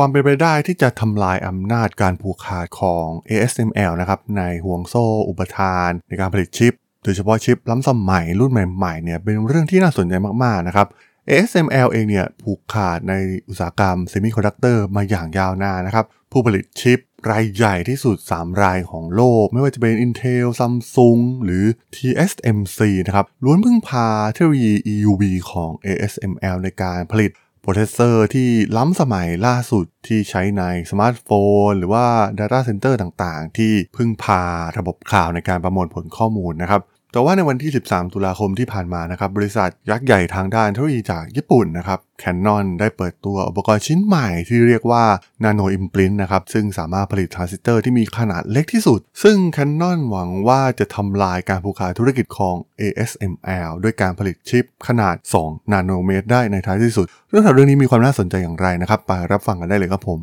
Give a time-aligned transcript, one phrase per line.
[0.00, 6.72] ความเป็นไปได้ที่จะทำลายอำนาจการผูกขาดของ ASML นะครับในห่วงโซ่อุปทาน ในการผลิตชิป
[7.04, 10.14] โดยเฉพาะชิปล้ำสมัยรุ่นใหม่ๆเนี่ยเป็นเรื่องที่น่าสนใจ
[10.44, 10.86] มากๆนะครับ
[11.28, 13.14] ASML เองเนี่ยผูกขาดใน
[13.48, 16.98] อุตสาหกรรมเซมิคอนดักเตอร์มาอย่างยาวนานนะครับ ผู้ผลิตชิป
[17.30, 27.32] รายใหญ่ที่สุด 3 รายของโลก ไม่ว่าจะเป็น Intel Samsung หรือ TSMC นะครับล้วนพึ่งพาเทคโนโลยี EUV ของ ASML ในการผลิต
[27.66, 31.28] processor ที่ล้ำสมัยล่าสุดที่ใช้ในสมาร์ทโฟ
[31.66, 32.04] น หรือว่า
[32.38, 34.42] Data Center ต่างๆ ที่พึ่งพา
[34.78, 36.82] ระบบข่าวในการประมวลผลข้อมูลนะครับ
[37.12, 45.04] แต่ว่าในวันที่ 13 ตุลาคมที่ผ่านมานะครับ บริษัทยักษ์ใหญ่ทางด้านเทคโนโลยีจากญี่ปุ่นนะครับ Canon ได้เปิดตัวอุปกรณ์ชิ้นใหม่ที่เรียกว่า
[45.44, 60.20] Nano Imprint นะครับ ซึ่งสามารถผลิตทรานซิสเตอร์ที่มีขนาดเล็กที่สุด ซึ่ง Canon หวังว่าจะทำลายการผูกขาดธุรกิจของ ASML ด้วยการผลิตชิปขนาด 2 นาโนเมตรได้ในท้ายที่สุด เรื่องราวเรื่องนี้มีความน่าสนใจอย่างไรนะครับ ไปรับฟังกันได้เลยครับผม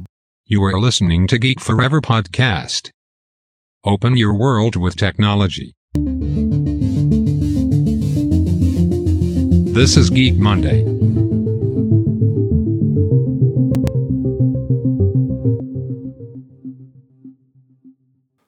[0.54, 2.84] You are listening to Geek Forever podcast.
[3.86, 5.70] Open your world with technology.
[9.80, 10.80] This is Geek Monday.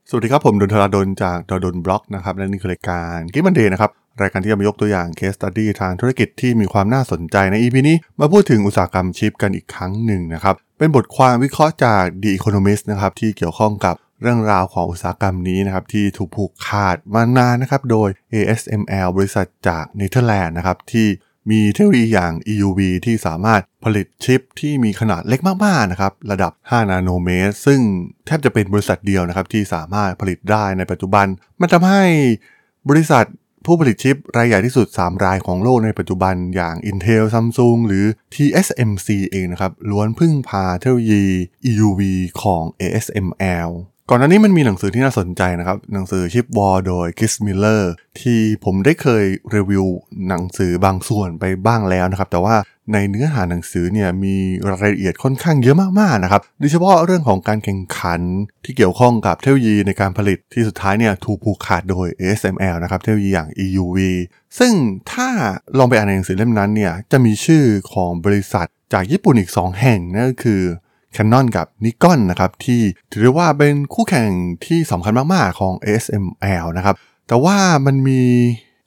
[0.10, 21.08] สวัสดีครับ ผมดนทราดนจากดนบล็อกนะครับและนี่คือรายการกิมันเดย์นะครับ รายการที่จะมายกตัวอย่างเคสตัดดี้ทางธุรกิจที่มีความน่าสนใจใน EP นี้ มาพูดถึงอุตสาหกรรมชิปกันอีกครั้งหนึ่งนะครับ เป็นบทความวิเคราะห์จาก The Economist นะครับที่เกี่ยวข้องกับ เรื่องราวของอุตสาหกรรมนี้นะครับที่ถูกผูกขาดมานานนะครับโดย ASML บริษัทจากเนเธอร์แลนด์นะครับที่
[21.52, 27.80] มีเทคโนโลยีอย่าง EUV ที่สามารถผลิตชิปที่มีขนาดเล็กมากๆนะครับระดับ 5 นาโนเมตร ซึ่ง
[28.26, 31.26] แทบจะเป็นบริษัทเดียวนะครับที่สามารถผลิตได้ในปัจจุบัน
[31.60, 32.04] มันทำให้
[32.90, 33.26] บริษัท
[33.66, 41.26] ผู้ผลิตชิปรายใหญ่ที่สุด 3 รายของโลกในปัจจุบันอย่าง Intel Samsung หรือ TSMC เองนะครับล้วนพึ่งพาเทคโนโลยี
[41.70, 42.02] EUV
[42.42, 43.70] ของ ASML
[44.10, 49.24] ก่อนหน้านี้มันมีหนังสือที่น่าสนใจนะครับ หนังสือ Chip War โดย Chris Miller ที่ผมได้เคย
[49.56, 49.86] รีวิว
[50.28, 52.56] หนังสือบางส่วนไปบ้างแล้วนะครับ แต่ว่า
[52.94, 54.36] ในเนื้อหาหนังสือเนี่ยมี
[54.70, 58.22] รายละเอียดค่อนข้างเยอะมากๆนะครับโดยเฉพาะเรื่องของการแข่งขัน
[58.66, 63.98] ที่เกี่ยวข้องกับเทคโนโลยีในการผลิตที่สุดท้ายเนี่ยถูกผูกขาดโดย ASML นะครับเทคโนโลยีอย่าง EUV
[64.60, 64.74] ซึ่ง
[65.12, 65.30] ถ้า
[65.78, 67.64] ลองไปอ่านในหนังสือเล่มนั้นเนี่ยจะมีชื่อ
[67.94, 70.62] ของบริษัทจากญี่ปุ่นอีก 2 แห่งนั่นก็คือ
[71.16, 72.82] Canon กับ Nikon นะครับที่
[73.12, 74.30] ถือได้ว่าเป็นคู่แข่ง
[74.66, 76.96] ที่สำคัญมากๆของ ASML นะครับ
[77.28, 78.22] แต่ว่ามันมี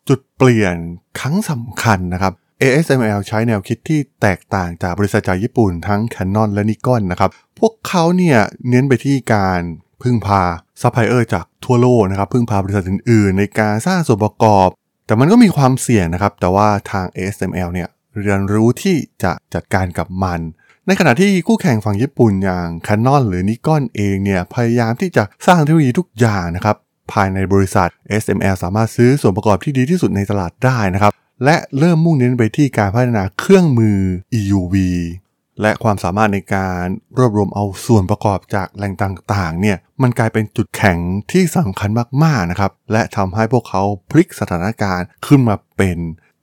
[0.09, 0.77] จุดเปลี่ยน
[1.21, 9.61] ครั้งสำคัญนะครับ ASML ใช้แนวคิดที่แตกต่างจากบริษัทจากญี่ปุ่นทั้ง Canon และ Nikon นะครับ พวกเขาเนี่ยเน้นไปที่การ
[10.03, 10.43] พึ่งพา
[10.81, 14.69] ซัพพลายเออร์จากทั่วโลกนะครับ พึ่งพาบริษัทอื่นๆ ในการสร้างส่วนประกอบ
[15.07, 17.89] แต่มันก็มีความเสี่ยงนะครับ แต่ว่าทาง ASML เนี่ย
[18.21, 20.41] เรียนรู้ที่จะจัดการกับมัน
[20.91, 26.77] ในขณะที่คู่แข่งฝั่งญี่ปุ่นอย่าง Canon หรือ Nikon เองเนี่ยพยายามที่จะสร้างเทคโนโลยีทุกอย่างนะครับ
[27.13, 27.89] ภายในบริษัท
[28.23, 31.13] SML สามารถซื้อส่วนประกอบที่ดีที่สุดในตลาดได้นะครับ
[31.45, 33.99] และเริ่มมุ่งเน้นไปที่การพัฒนาเครื่องมือ
[34.39, 34.75] EUV
[35.61, 36.85] และความสามารถในการ
[37.19, 40.99] รวบรวมเอาส่วนประกอบจากแหล่งต่างๆ เนี่ย มันกลายเป็นจุดแข็ง
[41.33, 41.91] ที่สำคัญ
[42.25, 45.99] มากๆ นะครับ และทำให้พวกเขาพลิกสถานการณ์ขึ้นมาเป็น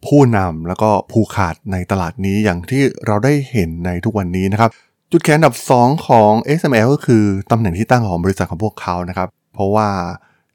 [0.07, 4.69] ผู้นำแล้วก็ผู้ขาดในตลาดนี้อย่างที่เราได้เห็นในทุกวันนี้นะครับ
[5.11, 9.89] จุดแข็งอันดับ 2 ของ XML ก็คือตำแหน่งที่ตั้งของบริษัทของพวกเขานะครับ เพราะว่า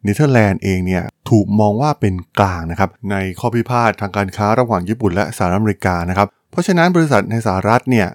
[0.03, 8.09] เนเธอร์แลนด์เองเนี่ยถูกมองว่าเป็นกลางนะครับในข้อพิพาททางการค้าระหว่างญี่ปุ่นและสหรัฐอเมริกานะครับ เพราะฉะนั้นบริษัทในสหรัฐเนี่ย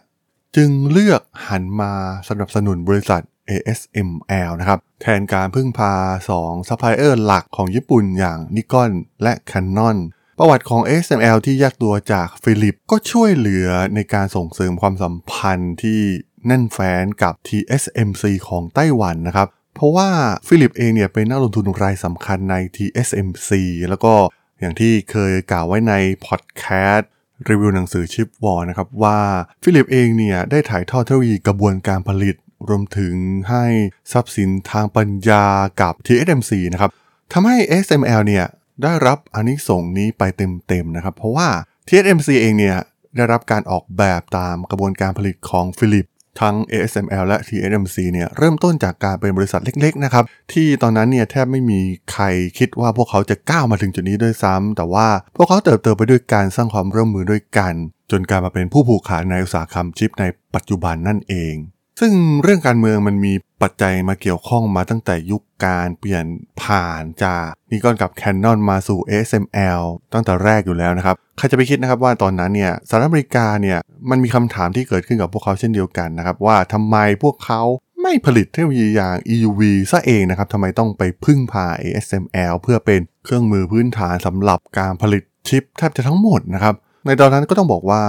[0.56, 1.94] จึงเลือกหันมา
[2.30, 5.94] สนับสนุนบริษัท ASML นะครับแทนการพึ่งพา
[6.32, 8.92] 2ซัพพลายเออร์หลักของญี่ปุ่นอย่าง Nikon
[9.24, 9.98] และ Canon
[10.40, 16.02] ประวัติของ ASML ที่แยกตัวจาก Philips ก็ช่วยเหลือในการส่งเสริมความสัมพันธ์ที่
[16.48, 20.10] แน่นแฟ้นกับ TSMC ของไต้หวันนะครับ เพราะว่า
[20.48, 23.50] Philips เองเนี่ยเป็นนักลงทุนรายสำคัญใน TSMC
[23.90, 24.14] แล้วก็
[24.60, 25.94] อย่างที่เคยกล่าวไว้ใน
[26.26, 26.64] พอดแค
[26.94, 27.10] สต์
[27.50, 29.20] รีวิวหนังสือ Chip War นะครับว่า
[29.64, 32.36] Philips เองเนี่ยได้ถ่ายทอดเทคโนโลยีกระบวนการผลิต
[32.70, 33.14] รวมถึง
[33.50, 33.66] ให้
[34.12, 35.46] ทรัพย์สินทางปัญญา
[35.82, 36.92] กับ TSMC นะครับ
[37.34, 38.46] ทำให้ SML เนี่ย
[38.84, 41.48] ได้รับอานิสงส์นี้ไปเต็มๆนะครับ เพราะว่า
[41.88, 42.78] TSMC เองเนี่ย
[43.16, 46.06] ได้รับการออกแบบตามกระบวนการผลิตของ Philips
[46.42, 50.24] ทั้ง ASML และ TSMC เนี่ยเริ่มต้นจากการเป็นบริษัทเล็ก ๆ นะครับ
[50.54, 51.80] ที่ตอนนั้นเนี่ยแทบไม่มี
[52.14, 52.26] ใคร
[52.58, 57.74] คิดว่าพวกเขาจะก้าวมาถึงจุดนี้ด้วยซ้ำแต่ว่าพวกเขาเติบโตไปด้วยการสร้างความร่วมมือด้วยกัน
[58.12, 60.24] จนกลายมาเป็นผู้ผูกขาดในอุตสาหกรรมชิปใน
[60.56, 61.56] ปัจจุบันนั่นเอง
[62.00, 62.14] ซึ่ง
[62.44, 66.26] เรื่องการเมืองมันมีปัจจัยมาเกี่ยวข้องมาตั้งแต่ยุคการเปลี่ยน
[66.62, 69.82] ผ่านจากนิกอนกับ Canon มาสู่ ASML
[70.14, 77.62] ตั้งแต่แรกอยู่แล้วนะครับ ใครจะไปคิดนะครับว่าตอนนั้นเนี่ยสหรัฐอเมริกาเนี่ยมันมีคำถามที่เกิดขึ้นกับพวกเขาเช่นเดียวกันนะครับ ว่าทำไมพวกเขา
[78.02, 86.76] ไม่ผลิตเทคโนโลยีอย่าง EUV ซะเองนะครับทำไมต้องไปพึ่งพา ASML เพื่อเป็นเครื่องมือพื้นฐานสำหรับการผลิตชิปแทบจะทั้งหมดนะครับ
[87.06, 88.04] ในตอนนั้นก็ต้องบอกว่า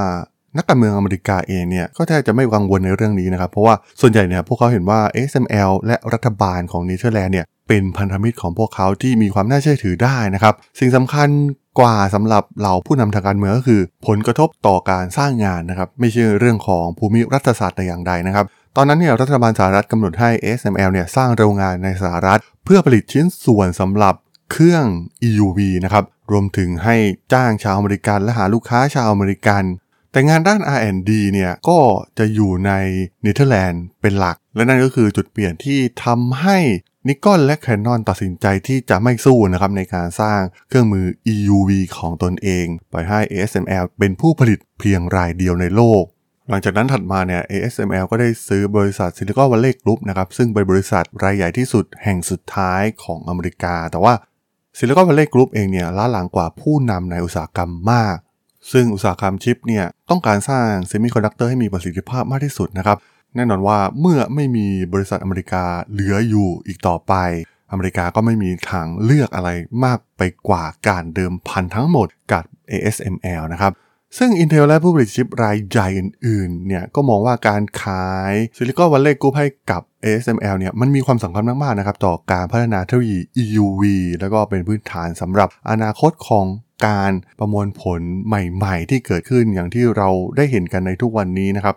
[0.56, 5.00] นักการเมืองอเมริกาเองเนี่ยก็แทบจะไม่กังวลในเรื่องนี้นะครับ เพราะว่าส่วนใหญ่เนี่ยพวกเขาเห็นว่า
[5.31, 11.29] SML และรัฐบาลของเนเธอร์แลนด์เนี่ยเป็นพันธมิตรของพวกเขาที่มีความน่าเชื่อถือได้นะครับ สิ่งสำคัญ
[11.81, 18.44] กว่าสำหรับเหล่าผู้นำทางการเมืองก็คือ ผลกระทบต่อการสร้างงานนะครับ ไม่ใช่เรื่องของภูมิรัฐศาสตร์แต่อย่างใดนะครับ
[18.76, 24.14] ตอนนั้นเนี่ยรัฐบาลสหรัฐกำหนดให้ SML เนี่ยสร้างโรงงานในสหรัฐ เพื่อผลิตชิ้นส่วนสำหรับ
[24.53, 24.85] เครื่อง
[25.29, 26.97] EUV นะครับ รวมถึงให้
[27.32, 29.62] จ้างชาวอเมริกันและหาลูกค้าชาวอเมริกัน
[30.17, 31.79] แต่งานด้าน R&D เนี่ยก็
[32.19, 32.73] จะอยู่ใน
[33.23, 36.59] เนเธอร์แลนด์เป็นหลัก และนั่นก็คือจุดเปลี่ยนที่ทำให้
[37.08, 46.03] Nikon และ Canon ตัดสินใจที่จะไม่สู้นะครับในการสร้างเครื่องมือ EUV ของตนเอง ปล่อยให้ ASML เป็นผู้ผลิตเพียงรายเดียวในโลก
[46.49, 54.15] หลังจากนั้นถัดมาเนี่ย ASML ก็ได้ซื้อบริษัท Silicon Valley Group นะครับซึ่งเป็นบริษัทรายใหญ่ที่สุดแห่งสุดท้ายของอเมริกา แต่ว่า
[54.79, 58.17] Silicon Valley Group เองเนี่ยล้าหลังกว่าผู้นำในอุตสาหกรรมมาก
[58.73, 62.97] ซึ่งอุตสาหกรรมชิปเนี่ยต้องการสร้างเซมิคอนดักเตอร์ให้มีประสิทธิภาพมากที่สุดนะครับ
[63.37, 67.15] แน่นอนว่าเมื่อไม่มีบริษัทอเมริกาเหลืออยู่อีกต่อไป
[67.71, 69.51] อเมริกาก็ไม่มีทางเลือกอะไร
[69.85, 73.73] มากไปกว่าการเดิมพันทั้งหมดกับ ASML นะครับ
[74.19, 83.83] ซึ่ง Intel และผู้ผลิตชิปรายใหญ่อื่นๆเนี่ยก็มองว่าการขาย Silicon Valley Group ให้กับ ASML เนี่ยมันมีความสำคัญมากๆนะครับต่อการพัฒนาเทคโนโลยี EUV
[84.21, 86.47] แล้วก็เป็นพื้นฐานสำหรับอนาคตของ
[86.87, 91.76] การประมวลผลใหม่ ๆ ที่เกิดขึ้นอย่างที่เราได้เห็นกันในทุกวันนี้นะครับ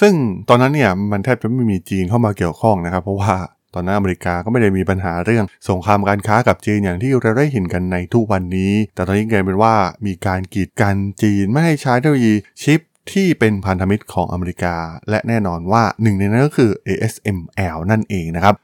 [0.00, 0.14] ซึ่ง
[0.48, 3.34] ตอนนั้นเนี่ยมันแทบจะไม่มีจีนเข้ามาเกี่ยวข้องนะครับ เพราะว่า
[3.74, 9.74] ตอนนั้นอเมริกาก็ไม่ได้มีปัญหาเรื่องสงครามการค้ากับจีนอย่างที่เราได้เห็นกันในทุกวันนี้ แต่ตอนนี้กลายเป็นว่า
[10.06, 12.80] มีการกีดกันจีนไม่ให้ใช้เทคโนโลยีชิป
[13.12, 14.76] ที่เป็นพันธมิตรของอเมริกา
[15.10, 18.54] และแน่นอนว่าหนึ่งในนั้นก็คือ ASML นั่นเองนะครับ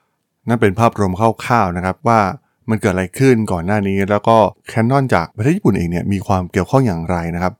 [0.48, 2.20] นั่นเป็นภาพรวมคร่าวๆนะครับว่า
[2.70, 4.36] มันเกิดอะไรขึ้นก่อนหน้านี้ แล้วก็
[4.70, 7.54] Canon จากประเทศญี่ปุ่นเองเนี่ยมีความเกี่ยวข้องอย่างไรนะครับ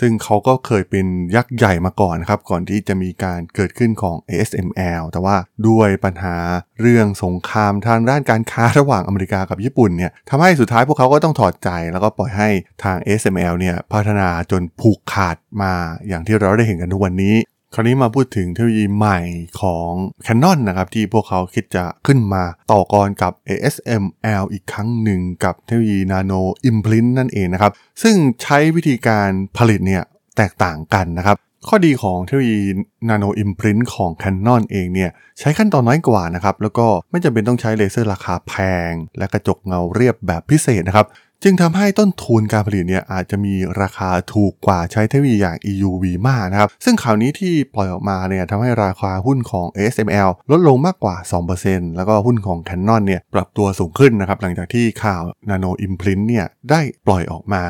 [0.00, 1.06] ซึ่งเขาก็เคยเป็น
[1.36, 5.36] ยักษ์ใหญ่มาก่อนนครับ ก่อนที่จะมีการเกิดขึ้นของ ASML แต่ว่า
[5.68, 6.36] ด้วยปัญหา
[6.80, 12.48] เรื่องสงครามทางด้านการค้าระหว่างอเมริกากับญี่ปุ่นเนี่ยทำให้สุดท้ายพวกเขาก็ต้องถอดใจ แล้วก็ปล่อยให้
[12.84, 15.72] ทาง ASML เนี่ยพัฒนาจนผูกขาดมา
[16.08, 17.34] อย่างที่เราได้เห็นกันทุกวันนี้
[17.74, 19.20] คราวนี้มาพูดถึงเทคโนโลยีใหม่
[19.60, 19.90] ของ
[20.26, 26.40] Canon นะครับ ที่พวกเขาคิดจะขึ้นมาต่อกรกับ ASML อีกครั้งหนึ่งกับเทคโนโลยี Nano
[26.70, 27.72] Imprint นั่นเองนะครับ
[28.02, 30.02] ซึ่งใช้วิธีการผลิตเนี่ย
[30.36, 31.36] แตกต่างกันนะครับ
[31.68, 32.60] ข้อดีของเทคโนโลยี
[33.08, 38.54] Nano Imprint ของ Canon เองเนี่ยใช้ขั้นตอนน้อยกว่านะครับ แล้วก็ไม่จำเป็นต้องใช้เลเซอร์ราคาแพ
[38.90, 41.06] ง และกระจกเงาเรียบแบบพิเศษนะครับ
[41.44, 51.16] จึงทำให้ต้นทุนการผลิตเนี่ยอาจจะมีราคาถูกกว่าใช้เทคโนโลยีอย่าง EUV มากนะครับ ซึ่งข่าวนี้ที่ปล่อยออกมาเนี่ยทำให้ราคาหุ้นของ ASML ลดลงมากกว่า
[51.56, 57.64] 2%แล้วก็หุ้นของ Canon เนี่ยปรับตัวสูงขึ้นนะครับ หลังจากที่ข่าว Nano Imprint เนี่ยได้ปล่อยออกมา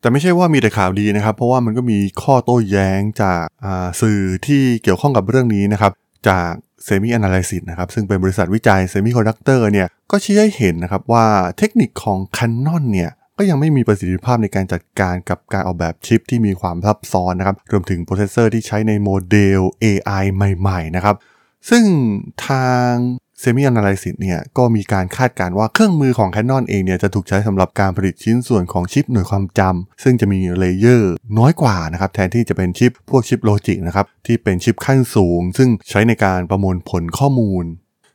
[0.00, 3.44] แต่ไม่ใช่ว่ามีแต่ข่าวดีนะครับ เพราะว่ามันก็มีข้อโต้แย้งจาก
[4.00, 5.92] สื่อที่เกี่ยวข้องกับเรื่องนี้นะครับ
[6.28, 6.52] จาก
[6.84, 11.26] Semi Analysis นะครับซึ่งเป็นบริษัทวิจัยเซมิคอนดักเตอร์เนี่ยก็ชี้ให้เห็นนะครับว่า
[11.58, 21.16] เทคนิคของ Canon เนี่ยก็ยังไม่มีประสิทธิภาพในการจัดการกับการออกแบบชิปที่มีความซับซ้อนนะครับรวมถึง processor ที่ใช้ในโมเดล AI ใหม่ ๆ นะครับ
[21.70, 21.84] ซึ่ง
[22.46, 22.90] ทาง
[23.44, 37.64] Semi Analysis เนี่ยก็มีการคาดการณ์ว่าเครื่องมือของ Canon เองเนี่ยจะถูกใช้สำหรับการผลิตชิ้นส่วนของชิปหน่วยความจำซึ่งจะมี layerน้อยกว่านะครับแทนที่จะเป็นชิปพวกชิปโลจิกนะครับที่เป็นชิปขั้นสูง ซึ่งใช้ในการประมวลผลข้อมูล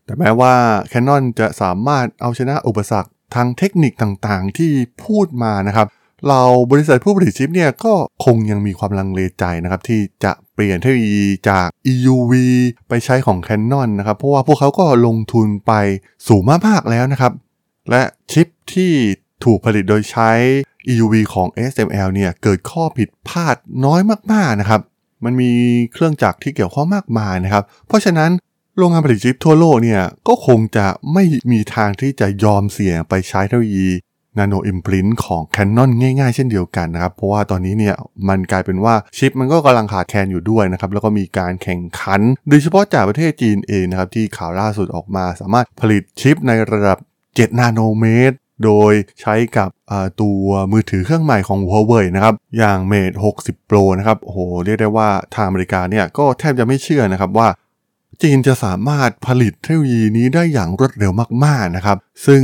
[0.05, 0.53] แต่แม้ว่า
[0.91, 4.71] Canon จะสามารถเอาชนะอุปสรรคทางเทคนิคต่างๆ ที่
[5.05, 5.88] พูดมานะครับ
[6.29, 7.93] เราบริษัทผู้ผลิตชิปเนี่ยก็
[8.25, 12.33] คงยังมีความลังเลใจนะครับที่จะ ปลี่ยนเทคโนโลยีจาก EUV
[12.89, 15.73] ไปใช้ของ Canon นะครับ เพราะว่าพวกเขาก็ลงทุนไป
[16.27, 17.33] สูงมากๆแล้วนะครับ
[17.89, 18.93] และชิปที่
[19.43, 20.31] ถูกผลิตโดยใช้
[20.91, 24.01] EUV ของ SML เนี่ยเกิดข้อผิดพลาดน้อย
[24.33, 24.81] มากๆนะครับ
[25.23, 25.51] มันมี
[25.93, 28.31] เครื่องจักรที่เกี่ยวข้องมากมายนะครับ เพราะฉะนั้น
[28.77, 33.89] โรงงานผลิตชิปทั่วโลกเนี่ยก็คงจะไม่มีทางที่จะยอมเสี่ยงไปใช้เทคโนโลยี
[34.39, 37.96] Nano Imprint ของ Canon ง่ายๆ เช่นเดียวกันนะครับ เพราะว่าตอนนี้เนี่ย
[38.29, 46.98] มันกลายเป็นว่าชิปมันก็กำลังขาดแคลนอยู่ด้วยนะครับ แล้วก็มีการแข่งขัน โดยเฉพาะจากประเทศจีนเองนะครับ ที่ข่าวล่าสุดออกมาสามารถผลิตชิปในระดับ
[47.29, 49.69] 7 นาโนเมตร โดยใช้กับ
[50.22, 57.48] ตัวมือถือเครื่องใหม่ของ Huawei นะครับ อย่าง Mate 60 Pro นะครับโอ้โหเรียกได้ว่าทางอเมริกาเนี่ยก็แทบจะไม่เชื่อนะครับว่า
[58.22, 61.12] จีนจะสามารถผลิตเทคโนโลยีนี้ได้อย่างรวดเร็ว
[61.46, 62.41] มากๆนะครับ ซึ่ง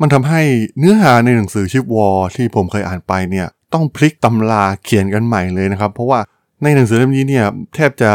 [0.00, 0.40] มันทำให้
[0.78, 6.20] เนื้อหาในหนังสือชิปวอลที่ผมเคยอ่านไปเนี่ยต้องพลิกตำราเขียนกันใหม่เลยนะครับ เพราะว่า
[6.62, 8.12] ในหนังสือเล่มนี้เนี่ยแทบจะ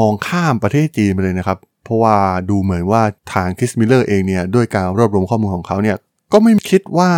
[0.00, 2.16] มองข้ามประเทศจีนไปเลยนะครับ เพราะว่า
[2.50, 3.02] ดูเหมือนว่า
[3.32, 5.96] ทาง Chris Miller เองเนี่ยด้วยการรวบรวมข้อมูลของเขาเนี่ย
[6.32, 7.10] ก็ไม่คิดว่า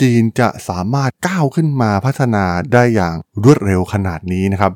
[0.00, 4.72] จีนจะสามารถก้าวขึ้นมาพัฒนาได้อย่างรวดเร็วขนาดนี้นะครับ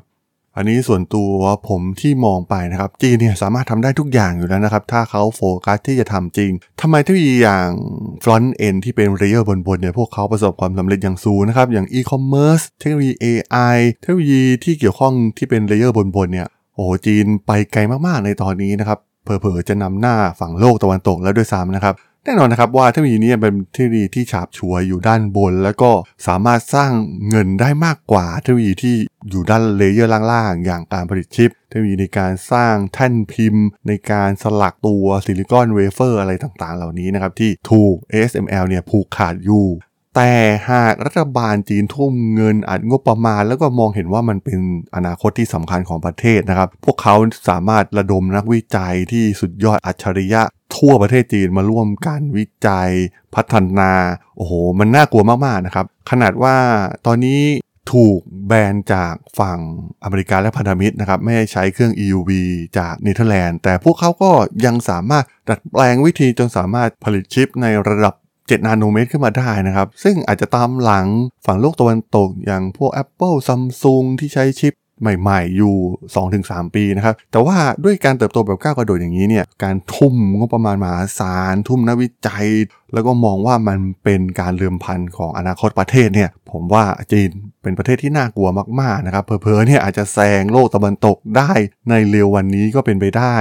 [0.55, 1.31] อันนี้ส่วนตัว
[1.69, 7.67] ผมที่มองไปนะครับ จีนเนี่ยสามารถทำได้ทุกอย่างอยู่แล้วนะครับ ถ้าเขาโฟกัสที่จะทำจริงทำไมเทคโนโลยีอย่าง
[8.23, 25.91] front end ที่เป็น layer บนๆเนี่ยพวกเขาประสบความสำเร็จอย่างสูงนะครับ อย่าง e-commerce เทคโนโลยี AI เทคโนโลยีที่เกี่ยวข้องที่เป็น layer บนๆเนี่ยโอ้โหจีนไปไกลมากๆในตอนนี้นะครับเผลอๆจะนำหน้าฝั่งโลกตะวันตกแล้วด้วยซ้ำนะครับ แน่นอนนะครับว่าเทคโนโลยีนี้เป็นเทคโนโลยีที่ฉาบฉวยอยู่ด้านบน แล้วก็
[26.27, 26.91] สามารถสร้าง
[27.29, 28.95] เงินได้มากกว่าเทคโนโลยีที่
[29.29, 39.65] อยู่ด้าน layer ล่างๆ อย่างการผลิตชิป เทคโนโลยีในการสร้างแท่นพิมพ์ ในการสลักตัว silicon wafer อะไรต่างๆ เหล่านี้นะครับที่ถูก ASML เนี่ยผูกขาดอยู่
[40.15, 40.31] แต่
[40.71, 44.59] หากรัฐบาลจีนทุ่มเงินอัดงบประมาณ แล้วก็มองเห็นว่ามันเป็น
[44.95, 47.15] อนาคตที่สำคัญของประเทศนะครับ พวกเขา
[47.49, 50.41] สามารถระดมนักวิจัยที่สุดยอดอัจฉริยะ
[50.77, 52.89] ทั่วประเทศจีนมาร่วมกันวิจัย
[53.35, 53.91] พัฒนา
[54.37, 56.55] โอ้โห มันน่ากลัวมาก ๆ นะครับ ขนาดว่า
[57.05, 57.41] ตอนนี้
[57.93, 59.59] ถูกแบนจากฝั่ง
[60.03, 62.31] อเมริกาและพันธมิตรนะครับ ไม่ให้ใช้เครื่อง EUV
[62.77, 64.31] จากเนเธอร์แลนด์ แต่พวกเขาก็
[64.65, 68.15] ยังสามารถดัดแปลงวิธีจนสามารถผลิตชิปในระดับ
[68.51, 71.07] 7 นาโนเมตรขึ้นมาได้นะครับ ซึ่งอาจจะตามหลัง
[71.45, 75.75] ฝั่งโลกตะวันตกอย่างพวก Apple Samsung ที่ใช้ชิปใหม่ๆ อยู่
[76.25, 82.47] 2-3 ปีนะครับ แต่ว่าด้วยการเติบโตแบบก้าวกระโดดอย่างนี้เนี่ย การทุ่มงบประมาณมหาศาล ทุ่มนักวิจัย
[82.93, 87.29] แล้วก็มองว่ามันเป็นการเลื่อมพันของอนาคตประเทศเนี่ย ผมว่าจีน
[87.61, 88.49] เป็นประเทศที่น่ากลัว
[88.81, 91.51] มากๆนะครับ เพอๆเนี่ยอาจจะแซงโลกตะวันตกได้
[91.89, 93.35] ในเร็ววันนี้ก็เป็นไปได้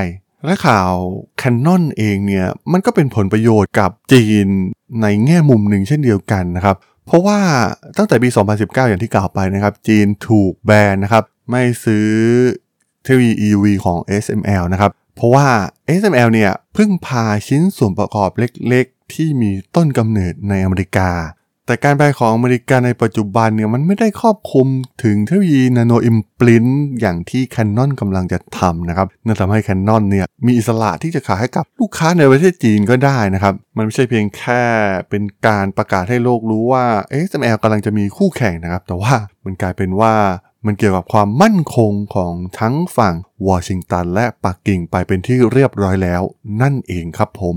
[0.45, 0.93] และข่าว
[1.41, 4.47] Canon เองเนี่ยมันก็เป็นผลประโยชน์กับจีน
[5.03, 7.39] ในแง่มุมหนึ่งเช่นเดียวกันนะครับ เพราะว่า
[7.97, 8.29] ตั้งแต่ปี
[8.59, 12.09] 2019 อย่างที่กล่าวไปนะครับ จีนถูกแบนนะครับ ไม่ซื้อ
[13.03, 15.47] เทคโนโลยี EUV ของ SML นะครับ เพราะว่า
[16.01, 21.11] SML เนี่ยเพิ่งพาชิ้นส่วนประกอบเล็กๆ ที่มีต้นกำเนิดในอเมริกา
[21.71, 24.67] แต่การแปลของอเมริกาในปัจจุบันเนี่ยมันไม่ได้ครอบคลุม
[25.05, 26.67] ถึงเทคโนโลยีนาโนอิมพลิน
[27.01, 34.63] อย่างที่ Canon กำลังจะทำนะครับนั่นทำให้ Canon เนี่ยมีอิสระที่จะขายให้กับลูกค้าในประเทศจีนก็ได้นะครับ มันไม่ใช่เพียงแค่
[35.11, 36.85] เป็นการประกาศให้โลกรู้ว่า
[37.27, 40.15] SML กำลังจะมีคู่แข่งนะครับ แต่ว่ามันกลายเป็นว่า
[40.67, 43.15] มันเกี่ยวกับความมั่นคงของทั้งฝั่ง
[43.49, 46.23] วอชิงตันและปักกิ่งไปเป็นที่เรียบร้อยแล้ว
[46.63, 47.57] นั่นเองครับผม